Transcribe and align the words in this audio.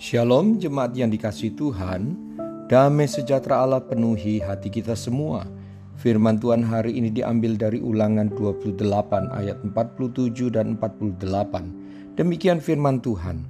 Shalom 0.00 0.56
jemaat 0.56 0.96
yang 0.96 1.12
dikasih 1.12 1.60
Tuhan, 1.60 2.16
damai 2.72 3.04
sejahtera 3.04 3.60
Allah 3.60 3.84
penuhi 3.84 4.40
hati 4.40 4.72
kita 4.72 4.96
semua. 4.96 5.44
Firman 6.00 6.40
Tuhan 6.40 6.64
hari 6.64 6.96
ini 6.96 7.12
diambil 7.12 7.60
dari 7.60 7.84
ulangan 7.84 8.32
28 8.32 8.80
ayat 9.28 9.60
47 9.60 10.56
dan 10.56 10.80
48. 10.80 12.16
Demikian 12.16 12.64
firman 12.64 13.04
Tuhan. 13.04 13.44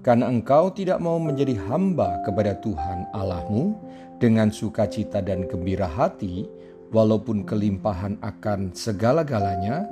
Karena 0.00 0.32
engkau 0.32 0.72
tidak 0.72 1.04
mau 1.04 1.20
menjadi 1.20 1.52
hamba 1.68 2.24
kepada 2.24 2.56
Tuhan 2.64 3.04
Allahmu 3.12 3.76
dengan 4.16 4.48
sukacita 4.48 5.20
dan 5.20 5.44
gembira 5.44 5.84
hati, 5.84 6.48
walaupun 6.96 7.44
kelimpahan 7.44 8.16
akan 8.24 8.72
segala-galanya, 8.72 9.84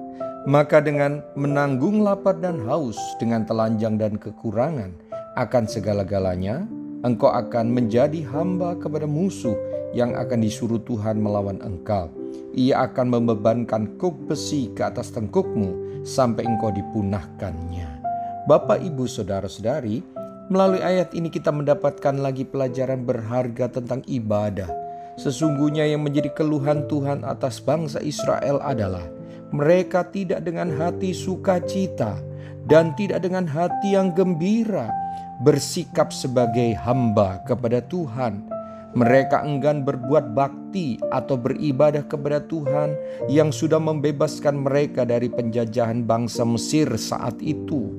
maka 0.48 0.80
dengan 0.80 1.20
menanggung 1.36 2.00
lapar 2.00 2.40
dan 2.40 2.64
haus 2.64 2.96
dengan 3.20 3.44
telanjang 3.44 4.00
dan 4.00 4.16
kekurangan, 4.16 4.96
akan 5.38 5.70
segala-galanya, 5.70 6.66
engkau 7.06 7.30
akan 7.30 7.70
menjadi 7.70 8.26
hamba 8.34 8.74
kepada 8.74 9.06
musuh 9.06 9.54
yang 9.94 10.18
akan 10.18 10.42
disuruh 10.42 10.82
Tuhan 10.82 11.22
melawan 11.22 11.62
engkau. 11.62 12.10
Ia 12.58 12.90
akan 12.90 13.06
membebankan 13.14 14.00
kuk 14.02 14.26
besi 14.26 14.72
ke 14.74 14.82
atas 14.82 15.14
tengkukmu 15.14 16.02
sampai 16.02 16.42
engkau 16.42 16.74
dipunahkannya. 16.74 18.02
Bapak, 18.50 18.82
ibu, 18.82 19.04
saudara-saudari, 19.04 20.02
melalui 20.48 20.80
ayat 20.80 21.12
ini 21.12 21.28
kita 21.28 21.52
mendapatkan 21.52 22.16
lagi 22.18 22.42
pelajaran 22.48 23.04
berharga 23.04 23.68
tentang 23.68 24.00
ibadah. 24.08 24.68
Sesungguhnya 25.20 25.84
yang 25.84 26.02
menjadi 26.02 26.32
keluhan 26.32 26.86
Tuhan 26.88 27.26
atas 27.26 27.60
bangsa 27.60 28.00
Israel 28.00 28.62
adalah 28.62 29.04
mereka 29.52 30.06
tidak 30.08 30.46
dengan 30.46 30.72
hati 30.78 31.12
sukacita 31.12 32.16
dan 32.68 32.92
tidak 32.94 33.24
dengan 33.24 33.48
hati 33.48 33.96
yang 33.96 34.12
gembira 34.14 34.88
bersikap 35.42 36.10
sebagai 36.10 36.74
hamba 36.82 37.42
kepada 37.46 37.78
Tuhan. 37.86 38.46
Mereka 38.96 39.44
enggan 39.44 39.84
berbuat 39.84 40.32
bakti 40.32 40.96
atau 41.12 41.36
beribadah 41.36 42.02
kepada 42.08 42.40
Tuhan 42.48 42.96
yang 43.28 43.52
sudah 43.52 43.76
membebaskan 43.76 44.64
mereka 44.64 45.04
dari 45.04 45.28
penjajahan 45.28 46.02
bangsa 46.08 46.42
Mesir 46.42 46.88
saat 46.96 47.36
itu. 47.44 47.92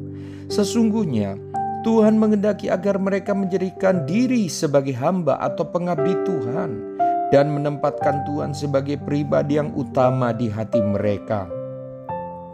Sesungguhnya 0.50 1.38
Tuhan 1.86 2.20
mengendaki 2.20 2.68
agar 2.68 3.00
mereka 3.00 3.32
menjadikan 3.32 4.04
diri 4.04 4.52
sebagai 4.52 4.92
hamba 4.98 5.40
atau 5.40 5.64
pengabdi 5.64 6.12
Tuhan 6.28 7.00
dan 7.30 7.54
menempatkan 7.54 8.26
Tuhan 8.26 8.52
sebagai 8.52 8.98
pribadi 9.00 9.62
yang 9.62 9.72
utama 9.78 10.34
di 10.34 10.50
hati 10.50 10.82
mereka. 10.82 11.46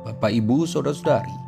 Bapak, 0.05 0.29
Ibu, 0.29 0.69
saudara-saudari, 0.69 1.44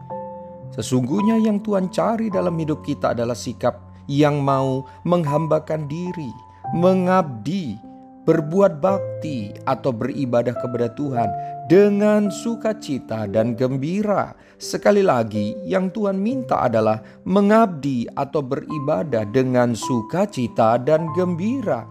Sesungguhnya 0.78 1.42
yang 1.42 1.58
Tuhan 1.66 1.90
cari 1.90 2.30
dalam 2.30 2.54
hidup 2.62 2.86
kita 2.86 3.18
adalah 3.18 3.34
sikap 3.34 3.82
yang 4.06 4.46
mau 4.46 4.86
menghambakan 5.10 5.90
diri, 5.90 6.30
mengabdi, 6.78 7.82
berbuat 8.30 8.78
bakti 8.78 9.58
atau 9.66 9.90
beribadah 9.90 10.54
kepada 10.54 10.94
Tuhan 10.94 11.30
dengan 11.66 12.30
sukacita 12.30 13.26
dan 13.26 13.58
gembira. 13.58 14.38
Sekali 14.62 15.02
lagi, 15.02 15.58
yang 15.66 15.90
Tuhan 15.90 16.22
minta 16.22 16.62
adalah 16.62 17.02
mengabdi 17.26 18.06
atau 18.14 18.46
beribadah 18.46 19.26
dengan 19.34 19.74
sukacita 19.74 20.78
dan 20.78 21.10
gembira. 21.18 21.90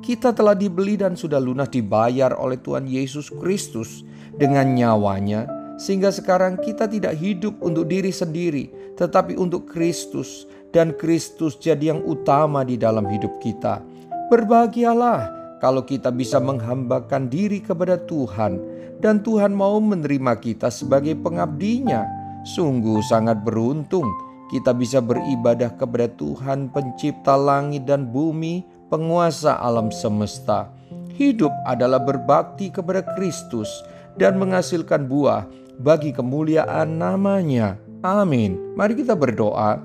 Kita 0.00 0.30
telah 0.30 0.54
dibeli 0.54 0.94
dan 0.94 1.18
sudah 1.18 1.42
lunas 1.42 1.66
dibayar 1.66 2.30
oleh 2.38 2.62
Tuhan 2.62 2.86
Yesus 2.86 3.26
Kristus 3.26 4.06
dengan 4.38 4.70
nyawanya 4.72 5.59
sehingga 5.80 6.12
sekarang 6.12 6.60
kita 6.60 6.84
tidak 6.84 7.16
hidup 7.16 7.56
untuk 7.64 7.88
diri 7.88 8.12
sendiri, 8.12 8.68
tetapi 9.00 9.40
untuk 9.40 9.64
Kristus, 9.64 10.44
dan 10.76 10.92
Kristus 10.92 11.56
jadi 11.56 11.96
yang 11.96 12.04
utama 12.04 12.60
di 12.68 12.76
dalam 12.76 13.08
hidup 13.08 13.40
kita. 13.40 13.80
Berbahagialah 14.28 15.32
kalau 15.64 15.80
kita 15.88 16.12
bisa 16.12 16.36
menghambakan 16.36 17.32
diri 17.32 17.64
kepada 17.64 17.96
Tuhan, 17.96 18.60
dan 19.00 19.24
Tuhan 19.24 19.56
mau 19.56 19.80
menerima 19.80 20.36
kita 20.36 20.68
sebagai 20.68 21.16
pengabdinya. 21.16 22.04
Sungguh 22.44 23.00
sangat 23.08 23.40
beruntung 23.40 24.08
kita 24.50 24.74
bisa 24.74 24.98
beribadah 24.98 25.72
kepada 25.78 26.10
Tuhan, 26.10 26.74
Pencipta 26.74 27.38
langit 27.38 27.86
dan 27.86 28.10
bumi, 28.10 28.66
penguasa 28.90 29.56
alam 29.56 29.94
semesta. 29.94 30.68
Hidup 31.14 31.54
adalah 31.64 32.02
berbakti 32.02 32.68
kepada 32.68 33.06
Kristus 33.14 33.70
dan 34.18 34.42
menghasilkan 34.42 35.06
buah 35.06 35.46
bagi 35.78 36.10
kemuliaan 36.10 36.98
namanya. 36.98 37.78
Amin. 38.00 38.56
Mari 38.74 38.96
kita 38.96 39.12
berdoa. 39.12 39.78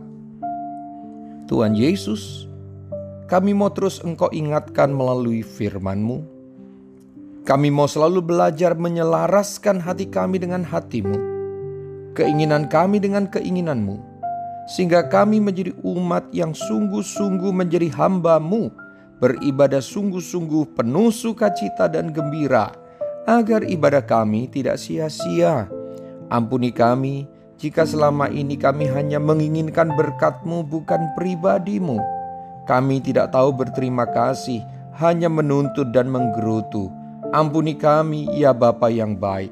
Tuhan 1.45 1.77
Yesus, 1.77 2.49
kami 3.29 3.53
mau 3.53 3.69
terus 3.69 4.01
Engkau 4.01 4.31
ingatkan 4.33 4.89
melalui 4.89 5.45
firman-Mu. 5.45 6.25
Kami 7.45 7.69
mau 7.69 7.85
selalu 7.85 8.25
belajar 8.25 8.73
menyelaraskan 8.73 9.77
hati 9.77 10.09
kami 10.09 10.41
dengan 10.41 10.65
hatimu, 10.65 11.13
keinginan 12.17 12.65
kami 12.65 12.97
dengan 12.97 13.29
keinginanmu, 13.29 14.01
sehingga 14.65 15.05
kami 15.05 15.37
menjadi 15.37 15.69
umat 15.85 16.25
yang 16.33 16.57
sungguh-sungguh 16.57 17.53
menjadi 17.53 17.93
hambamu, 17.93 18.73
beribadah 19.21 19.77
sungguh-sungguh 19.77 20.73
penuh 20.73 21.13
sukacita 21.13 21.85
dan 21.85 22.09
gembira, 22.09 22.73
agar 23.29 23.61
ibadah 23.61 24.01
kami 24.01 24.49
tidak 24.49 24.81
sia-sia, 24.81 25.69
Ampuni 26.35 26.75
kami 26.75 27.31
jika 27.55 27.87
selama 27.87 28.27
ini 28.27 28.59
kami 28.59 28.91
hanya 28.91 29.23
menginginkan 29.23 29.95
berkat-Mu 29.95 30.67
bukan 30.67 31.15
pribadimu. 31.15 31.95
Kami 32.67 32.99
tidak 32.99 33.31
tahu 33.31 33.55
berterima 33.55 34.03
kasih, 34.03 34.59
hanya 34.99 35.31
menuntut 35.31 35.95
dan 35.95 36.11
menggerutu. 36.11 36.91
Ampuni 37.31 37.79
kami, 37.79 38.27
ya 38.35 38.51
Bapa 38.51 38.91
yang 38.91 39.15
baik. 39.15 39.47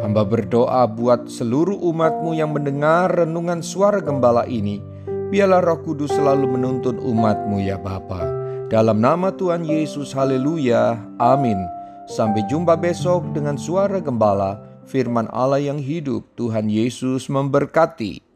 Hamba 0.00 0.24
berdoa 0.24 0.88
buat 0.88 1.28
seluruh 1.28 1.76
umatmu 1.76 2.32
yang 2.40 2.56
mendengar 2.56 3.12
renungan 3.12 3.60
suara 3.60 4.00
gembala 4.00 4.48
ini. 4.48 4.80
Biarlah 5.28 5.60
roh 5.60 5.84
kudus 5.84 6.16
selalu 6.16 6.56
menuntun 6.56 6.96
umatmu 6.96 7.60
ya 7.60 7.76
Bapa. 7.76 8.24
Dalam 8.72 8.96
nama 9.04 9.28
Tuhan 9.28 9.68
Yesus, 9.68 10.16
haleluya, 10.16 10.96
amin. 11.20 11.60
Sampai 12.08 12.48
jumpa 12.48 12.80
besok 12.80 13.28
dengan 13.36 13.60
suara 13.60 14.00
gembala 14.00 14.71
firman 14.86 15.30
Allah 15.30 15.62
yang 15.62 15.78
hidup. 15.78 16.26
Tuhan 16.34 16.66
Yesus 16.72 17.30
memberkati. 17.30 18.31